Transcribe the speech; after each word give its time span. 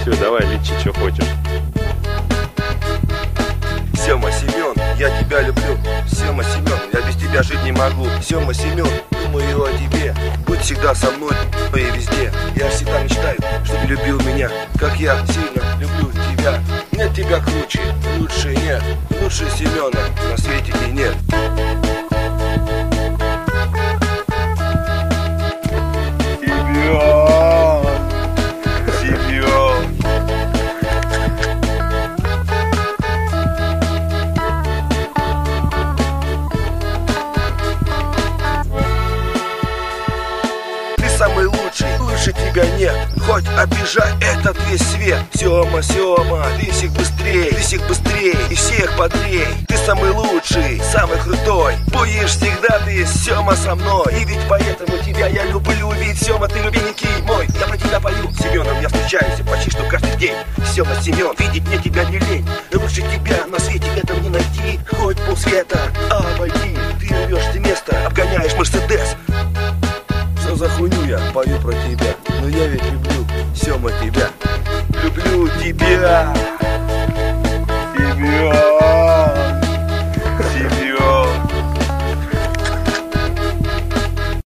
Все, 0.00 0.16
давай, 0.20 0.42
лечи, 0.46 0.72
что 0.80 0.92
хочешь. 0.94 1.24
Сема 3.94 4.32
Семен, 4.32 4.74
я 4.98 5.10
тебя 5.20 5.42
люблю. 5.42 5.78
Сема 6.10 6.42
Семен, 6.42 6.78
я 6.92 7.00
без 7.02 7.16
тебя 7.16 7.42
жить 7.42 7.62
не 7.62 7.72
могу. 7.72 8.06
Сема 8.20 8.52
Семен, 8.52 8.88
думаю 9.10 9.64
о 9.64 9.72
тебе. 9.72 10.14
Будь 10.46 10.60
всегда 10.60 10.94
со 10.94 11.10
мной 11.12 11.34
и 11.74 11.80
везде. 11.96 12.32
Я 12.56 12.70
всегда 12.70 13.02
мечтаю, 13.02 13.38
чтобы 13.64 13.86
любил 13.86 14.20
меня, 14.20 14.50
как 14.78 14.98
я 14.98 15.24
сильно 15.26 15.62
люблю 15.78 16.10
тебя. 16.12 16.60
Нет 16.98 17.14
тебя 17.14 17.38
круче, 17.38 17.80
лучше 18.18 18.56
нет. 18.56 18.82
Лучше 19.22 19.48
Семена 19.56 20.08
на 20.28 20.36
свете 20.36 20.72
и 20.84 20.90
нет. 20.90 21.14
Самый 41.18 41.46
лучший, 41.46 41.98
лучше 41.98 42.32
тебя 42.32 42.64
нет. 42.78 42.94
Хоть 43.26 43.44
обижай 43.58 44.12
этот 44.22 44.56
весь 44.68 44.82
свет. 44.82 45.18
Сема, 45.34 45.82
Сема, 45.82 46.46
ты 46.60 46.70
всех 46.70 46.92
быстрей, 46.92 47.50
ты 47.50 47.56
всех 47.56 47.86
быстрей. 47.88 48.36
И 48.50 48.54
всех 48.54 48.96
бодрей 48.96 49.46
Ты 49.66 49.76
самый 49.78 50.10
лучший, 50.10 50.80
самый 50.92 51.18
крутой. 51.18 51.74
Будешь 51.88 52.30
всегда 52.30 52.78
ты, 52.84 53.04
Сема, 53.04 53.56
со 53.56 53.74
мной. 53.74 54.14
И 54.14 54.24
ведь 54.26 54.38
поэтому 54.48 54.96
тебя 55.04 55.26
я 55.26 55.44
люблю. 55.46 55.90
Ведь 55.92 56.22
Сема, 56.22 56.46
ты 56.46 56.60
любименький 56.60 57.08
мой. 57.24 57.48
Я 57.58 57.66
про 57.66 57.76
тебя 57.76 57.98
пою, 57.98 58.30
с 58.30 58.38
Семеном 58.38 58.80
я 58.80 58.88
встречаюсь 58.88 59.40
Почти 59.48 59.70
что 59.70 59.82
каждый 59.88 60.16
день. 60.18 60.36
Сема, 60.72 60.94
Семен, 61.02 61.34
видеть 61.36 61.66
мне 61.66 61.78
тебя 61.78 62.04
не 62.04 62.18
лень. 62.18 62.48
Лучше 62.72 63.02
тебя 63.02 63.44
на 63.48 63.58
свете 63.58 63.88
этом 63.96 64.22
не 64.22 64.28
найти. 64.28 64.78
Хоть 64.96 65.20
полсвета 65.22 65.80
обойти 66.10 66.76
Ты 67.00 67.26
рвешь 67.26 67.44
ты 67.52 67.58
место, 67.58 68.06
обгоняешь 68.06 68.54
Мерседес 68.54 69.16
за 70.58 70.68
хуйню 70.70 71.04
я 71.06 71.20
пою 71.32 71.56
про 71.60 71.72
тебя? 71.72 72.16
Но 72.40 72.48
я 72.48 72.66
ведь 72.66 72.82
люблю, 72.90 73.17